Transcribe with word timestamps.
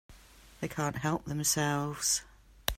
They 0.61 0.67
can't 0.67 0.95
help 0.95 1.25
themselves. 1.25 2.23